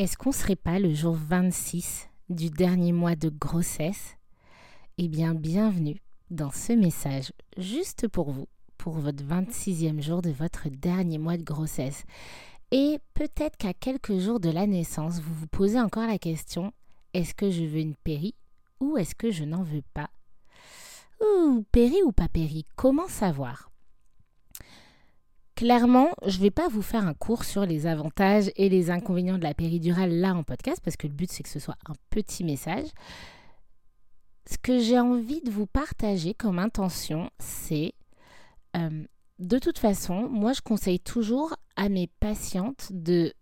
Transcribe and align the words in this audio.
Est-ce 0.00 0.16
qu'on 0.16 0.32
serait 0.32 0.56
pas 0.56 0.78
le 0.78 0.94
jour 0.94 1.14
26 1.14 2.08
du 2.30 2.48
dernier 2.48 2.90
mois 2.90 3.16
de 3.16 3.28
grossesse? 3.28 4.16
Eh 4.96 5.08
bien, 5.08 5.34
bienvenue 5.34 6.00
dans 6.30 6.50
ce 6.50 6.72
message 6.72 7.34
juste 7.58 8.08
pour 8.08 8.30
vous, 8.30 8.48
pour 8.78 8.94
votre 8.94 9.22
26e 9.22 10.00
jour 10.00 10.22
de 10.22 10.30
votre 10.30 10.70
dernier 10.70 11.18
mois 11.18 11.36
de 11.36 11.42
grossesse. 11.42 12.04
Et 12.70 12.98
peut-être 13.12 13.58
qu'à 13.58 13.74
quelques 13.74 14.16
jours 14.16 14.40
de 14.40 14.48
la 14.48 14.66
naissance, 14.66 15.20
vous 15.20 15.34
vous 15.34 15.48
posez 15.48 15.78
encore 15.78 16.06
la 16.06 16.16
question, 16.16 16.72
est-ce 17.12 17.34
que 17.34 17.50
je 17.50 17.64
veux 17.64 17.80
une 17.80 17.94
péri 17.94 18.34
ou 18.80 18.96
est-ce 18.96 19.14
que 19.14 19.30
je 19.30 19.44
n'en 19.44 19.64
veux 19.64 19.84
pas? 19.92 20.08
Ou 21.20 21.62
péri 21.72 22.02
ou 22.06 22.12
pas 22.12 22.28
péri, 22.28 22.64
comment 22.74 23.08
savoir? 23.08 23.69
Clairement, 25.60 26.08
je 26.24 26.38
ne 26.38 26.42
vais 26.44 26.50
pas 26.50 26.68
vous 26.68 26.80
faire 26.80 27.06
un 27.06 27.12
cours 27.12 27.44
sur 27.44 27.66
les 27.66 27.86
avantages 27.86 28.50
et 28.56 28.70
les 28.70 28.90
inconvénients 28.90 29.36
de 29.36 29.42
la 29.42 29.52
péridurale 29.52 30.10
là 30.10 30.34
en 30.34 30.42
podcast, 30.42 30.80
parce 30.82 30.96
que 30.96 31.06
le 31.06 31.12
but 31.12 31.30
c'est 31.30 31.42
que 31.42 31.50
ce 31.50 31.58
soit 31.58 31.76
un 31.86 31.92
petit 32.08 32.44
message. 32.44 32.86
Ce 34.50 34.56
que 34.56 34.78
j'ai 34.78 34.98
envie 34.98 35.42
de 35.42 35.50
vous 35.50 35.66
partager 35.66 36.32
comme 36.32 36.58
intention, 36.58 37.28
c'est 37.38 37.92
euh, 38.74 39.04
de 39.38 39.58
toute 39.58 39.78
façon, 39.78 40.30
moi 40.30 40.54
je 40.54 40.62
conseille 40.62 40.98
toujours 40.98 41.54
à 41.76 41.90
mes 41.90 42.06
patientes 42.06 42.88
de 42.90 43.34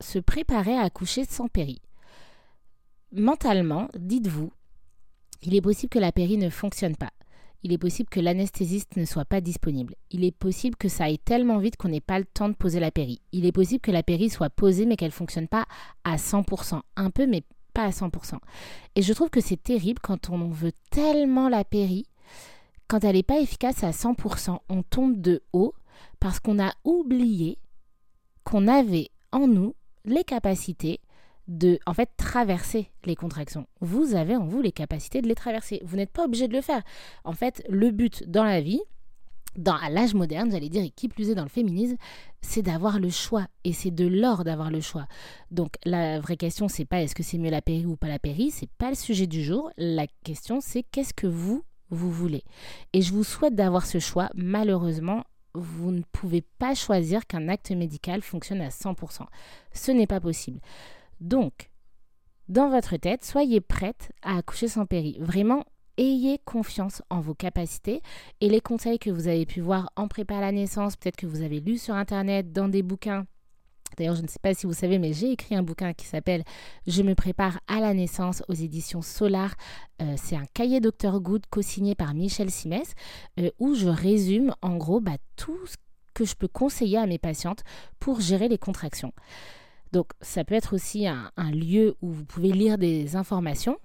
se 0.00 0.20
préparer 0.20 0.78
à 0.78 0.82
accoucher 0.82 1.24
sans 1.24 1.48
péri. 1.48 1.82
Mentalement, 3.10 3.88
dites-vous, 3.98 4.52
il 5.42 5.56
est 5.56 5.60
possible 5.60 5.90
que 5.90 5.98
la 5.98 6.12
péri 6.12 6.36
ne 6.36 6.50
fonctionne 6.50 6.94
pas 6.94 7.10
il 7.62 7.72
est 7.72 7.78
possible 7.78 8.08
que 8.08 8.20
l'anesthésiste 8.20 8.96
ne 8.96 9.04
soit 9.04 9.24
pas 9.24 9.40
disponible. 9.40 9.94
Il 10.10 10.24
est 10.24 10.36
possible 10.36 10.76
que 10.76 10.88
ça 10.88 11.04
aille 11.04 11.18
tellement 11.18 11.58
vite 11.58 11.76
qu'on 11.76 11.88
n'ait 11.88 12.00
pas 12.00 12.18
le 12.18 12.24
temps 12.24 12.48
de 12.48 12.54
poser 12.54 12.80
la 12.80 12.90
péri. 12.90 13.20
Il 13.32 13.46
est 13.46 13.52
possible 13.52 13.80
que 13.80 13.90
la 13.90 14.02
péri 14.02 14.30
soit 14.30 14.50
posée 14.50 14.86
mais 14.86 14.96
qu'elle 14.96 15.08
ne 15.08 15.12
fonctionne 15.12 15.48
pas 15.48 15.66
à 16.04 16.16
100%. 16.16 16.80
Un 16.96 17.10
peu 17.10 17.26
mais 17.26 17.42
pas 17.74 17.84
à 17.84 17.90
100%. 17.90 18.38
Et 18.94 19.02
je 19.02 19.12
trouve 19.12 19.30
que 19.30 19.40
c'est 19.40 19.62
terrible 19.62 20.00
quand 20.00 20.30
on 20.30 20.50
veut 20.50 20.72
tellement 20.90 21.48
la 21.48 21.64
péri, 21.64 22.06
quand 22.86 23.04
elle 23.04 23.16
n'est 23.16 23.22
pas 23.22 23.40
efficace 23.40 23.82
à 23.82 23.90
100%, 23.90 24.58
on 24.68 24.82
tombe 24.82 25.20
de 25.20 25.42
haut 25.52 25.74
parce 26.20 26.40
qu'on 26.40 26.62
a 26.62 26.72
oublié 26.84 27.58
qu'on 28.44 28.68
avait 28.68 29.10
en 29.32 29.46
nous 29.46 29.74
les 30.04 30.24
capacités 30.24 31.00
de 31.48 31.78
en 31.86 31.94
fait 31.94 32.10
traverser 32.16 32.90
les 33.04 33.16
contractions. 33.16 33.66
Vous 33.80 34.14
avez 34.14 34.36
en 34.36 34.44
vous 34.44 34.60
les 34.60 34.72
capacités 34.72 35.22
de 35.22 35.28
les 35.28 35.34
traverser. 35.34 35.80
Vous 35.84 35.96
n'êtes 35.96 36.12
pas 36.12 36.24
obligé 36.24 36.46
de 36.46 36.52
le 36.52 36.60
faire. 36.60 36.82
En 37.24 37.32
fait, 37.32 37.64
le 37.68 37.90
but 37.90 38.28
dans 38.28 38.44
la 38.44 38.60
vie, 38.60 38.80
dans 39.56 39.74
à 39.74 39.88
l'âge 39.90 40.14
moderne, 40.14 40.50
j'allais 40.50 40.68
dire, 40.68 40.84
et 40.84 40.90
qui 40.90 41.08
plus 41.08 41.30
est 41.30 41.34
dans 41.34 41.42
le 41.42 41.48
féminisme, 41.48 41.96
c'est 42.42 42.62
d'avoir 42.62 43.00
le 43.00 43.10
choix. 43.10 43.46
Et 43.64 43.72
c'est 43.72 43.90
de 43.90 44.06
l'or 44.06 44.44
d'avoir 44.44 44.70
le 44.70 44.80
choix. 44.80 45.06
Donc 45.50 45.74
la 45.84 46.20
vraie 46.20 46.36
question, 46.36 46.68
c'est 46.68 46.84
pas 46.84 47.02
est-ce 47.02 47.14
que 47.14 47.22
c'est 47.22 47.38
mieux 47.38 47.50
la 47.50 47.62
péri 47.62 47.86
ou 47.86 47.96
pas 47.96 48.08
la 48.08 48.18
péri, 48.18 48.50
c'est 48.50 48.70
pas 48.78 48.90
le 48.90 48.94
sujet 48.94 49.26
du 49.26 49.42
jour. 49.42 49.70
La 49.76 50.06
question, 50.24 50.60
c'est 50.60 50.82
qu'est-ce 50.82 51.14
que 51.14 51.26
vous, 51.26 51.64
vous 51.90 52.10
voulez. 52.10 52.44
Et 52.92 53.02
je 53.02 53.12
vous 53.12 53.24
souhaite 53.24 53.54
d'avoir 53.54 53.86
ce 53.86 53.98
choix. 53.98 54.28
Malheureusement, 54.34 55.24
vous 55.54 55.90
ne 55.90 56.02
pouvez 56.12 56.42
pas 56.42 56.74
choisir 56.74 57.26
qu'un 57.26 57.48
acte 57.48 57.70
médical 57.70 58.22
fonctionne 58.22 58.60
à 58.60 58.68
100%. 58.68 59.22
Ce 59.72 59.90
n'est 59.90 60.06
pas 60.06 60.20
possible. 60.20 60.60
Donc, 61.20 61.70
dans 62.48 62.70
votre 62.70 62.96
tête, 62.96 63.24
soyez 63.24 63.60
prête 63.60 64.12
à 64.22 64.38
accoucher 64.38 64.68
sans 64.68 64.86
péri. 64.86 65.18
Vraiment, 65.20 65.64
ayez 65.98 66.38
confiance 66.44 67.02
en 67.10 67.20
vos 67.20 67.34
capacités 67.34 68.02
et 68.40 68.48
les 68.48 68.60
conseils 68.60 68.98
que 68.98 69.10
vous 69.10 69.28
avez 69.28 69.44
pu 69.44 69.60
voir 69.60 69.90
en 69.96 70.08
prépa 70.08 70.36
à 70.36 70.40
la 70.40 70.52
naissance, 70.52 70.96
peut-être 70.96 71.16
que 71.16 71.26
vous 71.26 71.42
avez 71.42 71.60
lu 71.60 71.76
sur 71.76 71.94
Internet, 71.94 72.52
dans 72.52 72.68
des 72.68 72.82
bouquins. 72.82 73.26
D'ailleurs, 73.96 74.14
je 74.14 74.22
ne 74.22 74.28
sais 74.28 74.38
pas 74.40 74.54
si 74.54 74.66
vous 74.66 74.72
savez, 74.72 74.98
mais 74.98 75.12
j'ai 75.12 75.32
écrit 75.32 75.54
un 75.54 75.62
bouquin 75.62 75.92
qui 75.92 76.06
s'appelle 76.06 76.44
Je 76.86 77.02
me 77.02 77.14
prépare 77.14 77.58
à 77.66 77.80
la 77.80 77.94
naissance 77.94 78.42
aux 78.48 78.54
éditions 78.54 79.02
Solar. 79.02 79.54
Euh, 80.02 80.14
c'est 80.16 80.36
un 80.36 80.44
cahier 80.54 80.80
Dr 80.80 81.20
Good 81.20 81.46
co-signé 81.50 81.94
par 81.94 82.14
Michel 82.14 82.50
Simès, 82.50 82.94
euh, 83.40 83.50
où 83.58 83.74
je 83.74 83.88
résume 83.88 84.54
en 84.62 84.76
gros 84.76 85.00
bah, 85.00 85.16
tout 85.36 85.66
ce 85.66 85.76
que 86.14 86.24
je 86.24 86.34
peux 86.34 86.48
conseiller 86.48 86.98
à 86.98 87.06
mes 87.06 87.18
patientes 87.18 87.64
pour 87.98 88.20
gérer 88.20 88.48
les 88.48 88.58
contractions. 88.58 89.12
Donc 89.92 90.12
ça 90.20 90.44
peut 90.44 90.54
être 90.54 90.74
aussi 90.74 91.06
un, 91.06 91.30
lieu 91.50 91.96
où 92.02 92.12
vous 92.12 92.24
pouvez 92.24 92.52
lire 92.52 92.78
des 92.78 93.16
informations. 93.16 93.78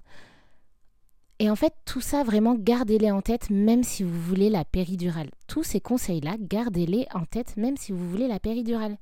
Et 1.40 1.50
en 1.50 1.56
fait, 1.56 1.74
tout 1.86 2.02
ça, 2.02 2.24
vraiment, 2.24 2.56
gardez-les 2.56 3.12
en 3.12 3.22
tête, 3.22 3.50
même 3.50 3.84
si 3.84 4.04
vous 4.04 4.22
voulez 4.22 4.50
la 4.50 4.64
péridurale. 4.66 5.30
Tous 5.48 5.64
ces 5.64 5.82
conseils-là, 5.82 6.36
gardez-les 6.40 7.08
en 7.14 7.26
tête, 7.26 7.58
même 7.58 7.76
si 7.76 7.92
vous 7.92 8.08
voulez 8.10 8.28
la 8.28 8.40
péridurale. 8.40 8.98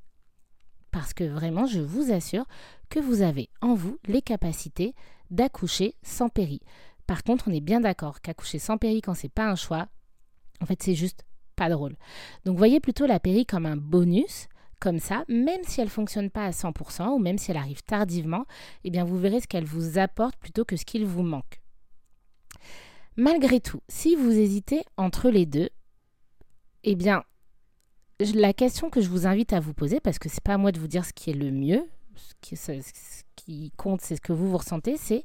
Parce 0.90 1.14
que 1.14 1.24
vraiment, 1.24 1.66
je 1.66 1.80
vous 1.80 2.10
assure 2.12 2.46
que 2.88 2.98
vous 2.98 3.22
avez 3.22 3.48
en 3.60 3.74
vous 3.74 3.98
les 4.06 4.22
capacités 4.22 4.94
d'accoucher 5.30 5.94
sans 6.02 6.28
péri. 6.28 6.60
Par 7.06 7.22
contre, 7.22 7.48
on 7.48 7.52
est 7.52 7.60
bien 7.60 7.80
d'accord 7.80 8.20
qu'accoucher 8.20 8.58
sans 8.58 8.78
péri 8.78 9.02
quand 9.02 9.14
c'est 9.14 9.28
pas 9.28 9.48
un 9.48 9.56
choix, 9.56 9.88
en 10.60 10.66
fait, 10.66 10.82
c'est 10.82 10.94
juste 10.94 11.24
pas 11.56 11.68
drôle. 11.68 11.96
Donc, 12.44 12.56
voyez 12.56 12.80
plutôt 12.80 13.06
la 13.06 13.20
péri 13.20 13.46
comme 13.46 13.66
un 13.66 13.76
bonus 13.76 14.48
comme 14.82 14.98
ça, 14.98 15.24
même 15.28 15.62
si 15.62 15.80
elle 15.80 15.86
ne 15.86 15.92
fonctionne 15.92 16.28
pas 16.28 16.44
à 16.44 16.50
100% 16.50 17.10
ou 17.10 17.18
même 17.20 17.38
si 17.38 17.52
elle 17.52 17.56
arrive 17.56 17.84
tardivement, 17.84 18.46
eh 18.82 18.90
bien 18.90 19.04
vous 19.04 19.16
verrez 19.16 19.40
ce 19.40 19.46
qu'elle 19.46 19.64
vous 19.64 19.96
apporte 19.96 20.36
plutôt 20.36 20.64
que 20.64 20.76
ce 20.76 20.84
qu'il 20.84 21.06
vous 21.06 21.22
manque. 21.22 21.60
Malgré 23.16 23.60
tout, 23.60 23.80
si 23.88 24.16
vous 24.16 24.32
hésitez 24.32 24.82
entre 24.96 25.30
les 25.30 25.46
deux, 25.46 25.70
eh 26.82 26.96
bien 26.96 27.22
la 28.34 28.52
question 28.52 28.90
que 28.90 29.00
je 29.00 29.08
vous 29.08 29.26
invite 29.26 29.52
à 29.52 29.60
vous 29.60 29.72
poser, 29.72 30.00
parce 30.00 30.18
que 30.18 30.28
c'est 30.28 30.42
pas 30.42 30.54
à 30.54 30.58
moi 30.58 30.72
de 30.72 30.80
vous 30.80 30.88
dire 30.88 31.04
ce 31.04 31.12
qui 31.12 31.30
est 31.30 31.34
le 31.34 31.52
mieux, 31.52 31.88
ce 32.16 32.34
qui, 32.40 32.56
ce 32.56 33.22
qui 33.36 33.70
compte, 33.76 34.00
c'est 34.00 34.16
ce 34.16 34.20
que 34.20 34.32
vous 34.32 34.50
vous 34.50 34.58
ressentez, 34.58 34.96
c'est 34.96 35.24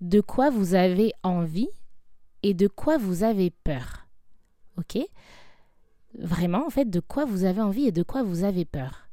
de 0.00 0.20
quoi 0.20 0.50
vous 0.50 0.74
avez 0.74 1.12
envie 1.22 1.70
et 2.42 2.52
de 2.52 2.66
quoi 2.66 2.98
vous 2.98 3.22
avez 3.22 3.50
peur. 3.50 4.08
Ok? 4.76 4.98
Vraiment 6.14 6.66
en 6.66 6.70
fait 6.70 6.88
de 6.88 7.00
quoi 7.00 7.24
vous 7.24 7.44
avez 7.44 7.60
envie 7.60 7.86
et 7.86 7.92
de 7.92 8.02
quoi 8.02 8.22
vous 8.22 8.44
avez 8.44 8.64
peur. 8.64 9.08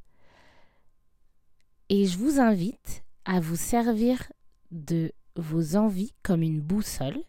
Et 1.89 2.05
je 2.05 2.17
vous 2.17 2.39
invite 2.39 3.03
à 3.25 3.39
vous 3.39 3.55
servir 3.55 4.31
de 4.71 5.11
vos 5.35 5.75
envies 5.75 6.13
comme 6.23 6.41
une 6.41 6.61
boussole 6.61 7.19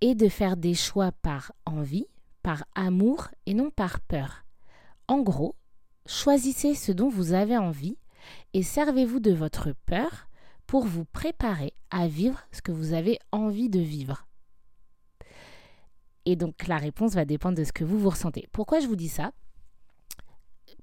et 0.00 0.14
de 0.14 0.28
faire 0.28 0.56
des 0.56 0.74
choix 0.74 1.12
par 1.12 1.52
envie, 1.64 2.06
par 2.42 2.64
amour 2.74 3.28
et 3.46 3.54
non 3.54 3.70
par 3.70 4.00
peur. 4.00 4.44
En 5.08 5.20
gros, 5.20 5.54
choisissez 6.06 6.74
ce 6.74 6.92
dont 6.92 7.08
vous 7.08 7.32
avez 7.32 7.56
envie 7.56 7.96
et 8.52 8.62
servez-vous 8.62 9.20
de 9.20 9.32
votre 9.32 9.72
peur 9.86 10.28
pour 10.66 10.86
vous 10.86 11.04
préparer 11.04 11.72
à 11.90 12.08
vivre 12.08 12.40
ce 12.50 12.62
que 12.62 12.72
vous 12.72 12.92
avez 12.92 13.18
envie 13.30 13.68
de 13.68 13.80
vivre. 13.80 14.26
Et 16.24 16.36
donc 16.36 16.66
la 16.66 16.76
réponse 16.76 17.14
va 17.14 17.24
dépendre 17.24 17.58
de 17.58 17.64
ce 17.64 17.72
que 17.72 17.84
vous 17.84 17.98
vous 17.98 18.10
ressentez. 18.10 18.48
Pourquoi 18.52 18.80
je 18.80 18.86
vous 18.86 18.96
dis 18.96 19.08
ça? 19.08 19.32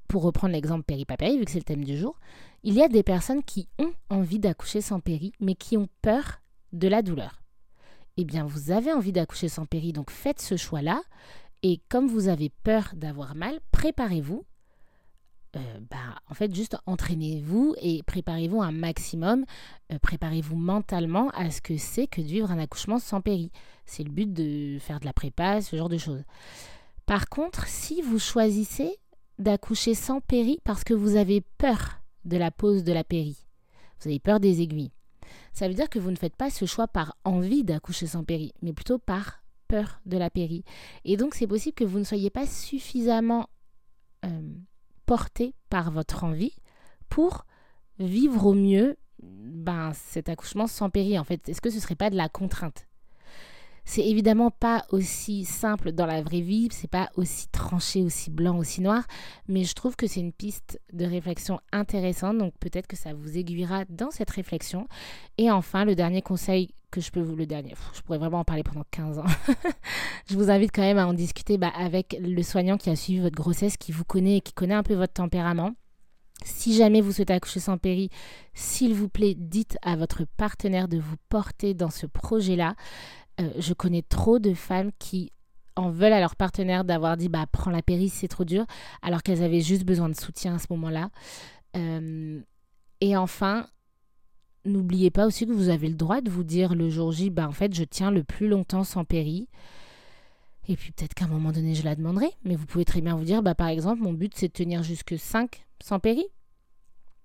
Pour 0.07 0.23
reprendre 0.23 0.53
l'exemple 0.53 0.83
péripapéri, 0.83 1.37
vu 1.37 1.45
que 1.45 1.51
c'est 1.51 1.59
le 1.59 1.63
thème 1.63 1.83
du 1.83 1.97
jour, 1.97 2.19
il 2.63 2.73
y 2.73 2.81
a 2.81 2.87
des 2.87 3.03
personnes 3.03 3.43
qui 3.43 3.69
ont 3.77 3.93
envie 4.09 4.39
d'accoucher 4.39 4.81
sans 4.81 4.99
péri, 4.99 5.31
mais 5.39 5.55
qui 5.55 5.77
ont 5.77 5.87
peur 6.01 6.41
de 6.73 6.87
la 6.87 7.01
douleur. 7.01 7.41
Eh 8.17 8.25
bien, 8.25 8.43
vous 8.45 8.71
avez 8.71 8.91
envie 8.91 9.11
d'accoucher 9.11 9.47
sans 9.47 9.65
péri, 9.65 9.93
donc 9.93 10.11
faites 10.11 10.41
ce 10.41 10.57
choix-là. 10.57 11.01
Et 11.63 11.79
comme 11.89 12.07
vous 12.07 12.27
avez 12.27 12.49
peur 12.49 12.91
d'avoir 12.95 13.35
mal, 13.35 13.59
préparez-vous 13.71 14.45
euh, 15.55 15.79
bah, 15.89 16.21
en 16.29 16.33
fait, 16.33 16.53
juste 16.53 16.77
entraînez-vous 16.85 17.75
et 17.81 18.03
préparez-vous 18.03 18.61
un 18.61 18.71
maximum. 18.71 19.45
Euh, 19.91 19.99
préparez-vous 19.99 20.55
mentalement 20.55 21.29
à 21.29 21.49
ce 21.49 21.61
que 21.61 21.77
c'est 21.77 22.07
que 22.07 22.21
de 22.21 22.27
vivre 22.27 22.51
un 22.51 22.59
accouchement 22.59 22.99
sans 22.99 23.21
péri. 23.21 23.51
C'est 23.85 24.03
le 24.03 24.11
but 24.11 24.31
de 24.31 24.77
faire 24.79 24.99
de 24.99 25.05
la 25.05 25.13
prépa, 25.13 25.61
ce 25.61 25.75
genre 25.75 25.89
de 25.89 25.97
choses. 25.97 26.23
Par 27.05 27.29
contre, 27.29 27.67
si 27.67 28.01
vous 28.01 28.19
choisissez 28.19 28.97
d'accoucher 29.39 29.95
sans 29.95 30.21
péri 30.21 30.59
parce 30.63 30.83
que 30.83 30.93
vous 30.93 31.15
avez 31.15 31.41
peur 31.57 32.01
de 32.25 32.37
la 32.37 32.51
pose 32.51 32.83
de 32.83 32.93
la 32.93 33.03
péri, 33.03 33.37
vous 33.99 34.09
avez 34.09 34.19
peur 34.19 34.39
des 34.39 34.61
aiguilles, 34.61 34.91
ça 35.53 35.67
veut 35.67 35.73
dire 35.73 35.89
que 35.89 35.99
vous 35.99 36.11
ne 36.11 36.15
faites 36.15 36.35
pas 36.35 36.49
ce 36.49 36.65
choix 36.65 36.87
par 36.87 37.15
envie 37.23 37.63
d'accoucher 37.63 38.07
sans 38.07 38.23
péri, 38.23 38.53
mais 38.61 38.73
plutôt 38.73 38.99
par 38.99 39.41
peur 39.67 40.01
de 40.05 40.17
la 40.17 40.29
péri. 40.29 40.63
Et 41.05 41.17
donc, 41.17 41.35
c'est 41.35 41.47
possible 41.47 41.75
que 41.75 41.83
vous 41.83 41.99
ne 41.99 42.03
soyez 42.03 42.29
pas 42.29 42.45
suffisamment 42.45 43.49
porté 45.09 45.55
par 45.71 45.89
votre 45.89 46.23
envie 46.23 46.53
pour 47.09 47.47
vivre 47.97 48.45
au 48.45 48.53
mieux 48.53 48.95
ben, 49.23 49.91
cet 49.95 50.29
accouchement 50.29 50.67
sans 50.67 50.91
péri 50.91 51.17
en 51.17 51.23
fait. 51.23 51.49
Est-ce 51.49 51.61
que 51.61 51.71
ce 51.71 51.79
serait 51.79 51.95
pas 51.95 52.11
de 52.11 52.15
la 52.15 52.29
contrainte? 52.29 52.85
C'est 53.89 54.05
évidemment 54.05 54.51
pas 54.51 54.85
aussi 54.91 55.45
simple 55.45 55.93
dans 55.93 56.05
la 56.05 56.21
vraie 56.21 56.41
vie, 56.41 56.67
c'est 56.71 56.91
pas 56.91 57.09
aussi 57.15 57.47
tranché, 57.47 58.03
aussi 58.03 58.29
blanc, 58.29 58.59
aussi 58.59 58.81
noir, 58.81 59.03
mais 59.47 59.63
je 59.63 59.73
trouve 59.73 59.95
que 59.95 60.05
c'est 60.05 60.19
une 60.19 60.31
piste 60.31 60.79
de 60.93 61.05
réflexion 61.05 61.59
intéressante, 61.71 62.37
donc 62.37 62.53
peut-être 62.59 62.85
que 62.85 62.95
ça 62.95 63.15
vous 63.15 63.35
aiguillera 63.35 63.85
dans 63.89 64.11
cette 64.11 64.29
réflexion. 64.29 64.87
Et 65.39 65.49
enfin, 65.49 65.85
le 65.85 65.95
dernier 65.95 66.21
conseil 66.21 66.69
que 66.91 67.01
je 67.01 67.09
peux 67.09 67.19
vous, 67.19 67.35
le 67.35 67.47
dernier, 67.47 67.73
je 67.95 68.01
pourrais 68.01 68.19
vraiment 68.19 68.41
en 68.41 68.43
parler 68.43 68.61
pendant 68.61 68.85
15 68.91 69.17
ans. 69.17 69.25
je 70.29 70.35
vous 70.35 70.51
invite 70.51 70.71
quand 70.71 70.83
même 70.83 70.99
à 70.99 71.07
en 71.07 71.15
discuter 71.15 71.57
bah, 71.57 71.71
avec 71.75 72.15
le 72.21 72.43
soignant 72.43 72.77
qui 72.77 72.91
a 72.91 72.95
suivi 72.95 73.21
votre 73.21 73.35
grossesse, 73.35 73.75
qui 73.75 73.91
vous 73.91 74.05
connaît 74.05 74.37
et 74.37 74.41
qui 74.41 74.53
connaît 74.53 74.75
un 74.75 74.83
peu 74.83 74.93
votre 74.93 75.13
tempérament. 75.13 75.73
Si 76.45 76.75
jamais 76.75 77.01
vous 77.01 77.11
souhaitez 77.11 77.33
accoucher 77.33 77.59
sans 77.59 77.79
péri, 77.79 78.11
s'il 78.53 78.93
vous 78.93 79.09
plaît, 79.09 79.33
dites 79.35 79.79
à 79.81 79.95
votre 79.95 80.25
partenaire 80.37 80.87
de 80.87 80.99
vous 80.99 81.15
porter 81.27 81.73
dans 81.73 81.89
ce 81.89 82.05
projet-là. 82.05 82.75
Euh, 83.39 83.49
je 83.57 83.73
connais 83.73 84.01
trop 84.01 84.39
de 84.39 84.53
femmes 84.53 84.91
qui 84.99 85.31
en 85.75 85.89
veulent 85.91 86.13
à 86.13 86.19
leur 86.19 86.35
partenaire 86.35 86.83
d'avoir 86.83 87.15
dit 87.15 87.29
bah 87.29 87.45
prends 87.49 87.71
la 87.71 87.81
péri 87.81 88.09
c'est 88.09 88.27
trop 88.27 88.43
dur 88.43 88.65
alors 89.01 89.23
qu'elles 89.23 89.43
avaient 89.43 89.61
juste 89.61 89.85
besoin 89.85 90.09
de 90.09 90.15
soutien 90.15 90.55
à 90.55 90.59
ce 90.59 90.67
moment-là. 90.71 91.09
Euh, 91.77 92.41
et 93.01 93.15
enfin, 93.15 93.67
n'oubliez 94.65 95.09
pas 95.09 95.25
aussi 95.25 95.45
que 95.47 95.53
vous 95.53 95.69
avez 95.69 95.87
le 95.87 95.95
droit 95.95 96.21
de 96.21 96.29
vous 96.29 96.43
dire 96.43 96.75
le 96.75 96.89
jour 96.89 97.11
J 97.11 97.29
bah 97.29 97.47
en 97.47 97.53
fait 97.53 97.73
je 97.73 97.83
tiens 97.83 98.11
le 98.11 98.23
plus 98.23 98.47
longtemps 98.47 98.83
sans 98.83 99.05
péri. 99.05 99.47
Et 100.67 100.75
puis 100.75 100.91
peut-être 100.91 101.13
qu'à 101.15 101.25
un 101.25 101.29
moment 101.29 101.51
donné 101.51 101.75
je 101.75 101.83
la 101.83 101.95
demanderai, 101.95 102.29
mais 102.43 102.55
vous 102.55 102.65
pouvez 102.65 102.85
très 102.85 103.01
bien 103.01 103.15
vous 103.15 103.23
dire 103.23 103.41
bah 103.41 103.55
par 103.55 103.67
exemple 103.67 104.01
mon 104.01 104.13
but 104.13 104.33
c'est 104.35 104.49
de 104.49 104.53
tenir 104.53 104.83
jusque 104.83 105.17
5 105.17 105.65
sans 105.81 105.99
péri. 105.99 106.25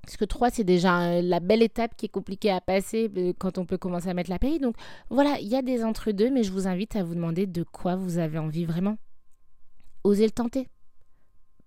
Parce 0.04 0.16
que 0.16 0.24
3, 0.24 0.50
c'est 0.50 0.64
déjà 0.64 1.02
euh, 1.02 1.22
la 1.22 1.40
belle 1.40 1.62
étape 1.62 1.96
qui 1.96 2.06
est 2.06 2.10
compliquée 2.10 2.50
à 2.50 2.60
passer 2.60 3.10
euh, 3.16 3.32
quand 3.38 3.58
on 3.58 3.64
peut 3.64 3.78
commencer 3.78 4.08
à 4.08 4.14
mettre 4.14 4.30
la 4.30 4.38
péri. 4.38 4.58
Donc 4.58 4.76
voilà, 5.10 5.38
il 5.40 5.48
y 5.48 5.56
a 5.56 5.62
des 5.62 5.84
entre-deux, 5.84 6.30
mais 6.30 6.42
je 6.42 6.52
vous 6.52 6.68
invite 6.68 6.96
à 6.96 7.02
vous 7.02 7.14
demander 7.14 7.46
de 7.46 7.62
quoi 7.62 7.96
vous 7.96 8.18
avez 8.18 8.38
envie 8.38 8.64
vraiment. 8.64 8.98
Osez 10.04 10.24
le 10.24 10.30
tenter. 10.30 10.68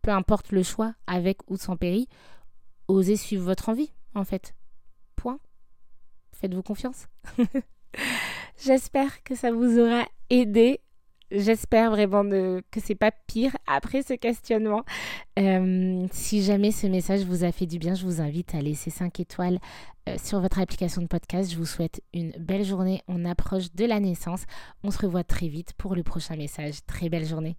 Peu 0.01 0.11
importe 0.11 0.51
le 0.51 0.63
choix, 0.63 0.93
avec 1.07 1.39
ou 1.49 1.57
sans 1.57 1.75
péri, 1.75 2.07
osez 2.87 3.15
suivre 3.17 3.43
votre 3.43 3.69
envie, 3.69 3.91
en 4.13 4.23
fait. 4.23 4.53
Point. 5.15 5.39
Faites-vous 6.33 6.63
confiance. 6.63 7.07
J'espère 8.63 9.23
que 9.23 9.35
ça 9.35 9.51
vous 9.51 9.79
aura 9.79 10.05
aidé 10.29 10.81
J'espère 11.29 11.91
vraiment 11.91 12.23
que 12.23 12.61
que 12.71 12.79
c'est 12.79 12.95
pas 12.95 13.11
pire 13.11 13.55
après 13.67 14.01
ce 14.01 14.13
questionnement. 14.13 14.83
Euh, 15.37 16.07
si 16.11 16.41
jamais 16.41 16.71
ce 16.71 16.87
message 16.87 17.25
vous 17.25 17.43
a 17.43 17.51
fait 17.51 17.65
du 17.65 17.79
bien, 17.79 17.95
je 17.95 18.05
vous 18.05 18.21
invite 18.21 18.55
à 18.55 18.61
laisser 18.61 18.89
5 18.89 19.19
étoiles 19.19 19.59
euh, 20.07 20.15
sur 20.23 20.39
votre 20.39 20.59
application 20.59 21.01
de 21.01 21.07
podcast. 21.07 21.51
Je 21.51 21.57
vous 21.57 21.65
souhaite 21.65 22.01
une 22.13 22.31
belle 22.39 22.63
journée. 22.63 23.01
On 23.07 23.25
approche 23.25 23.73
de 23.73 23.85
la 23.85 23.99
naissance. 23.99 24.43
On 24.83 24.91
se 24.91 24.99
revoit 24.99 25.25
très 25.25 25.47
vite 25.47 25.73
pour 25.77 25.95
le 25.95 26.03
prochain 26.03 26.37
message. 26.37 26.85
Très 26.85 27.09
belle 27.09 27.25
journée. 27.25 27.57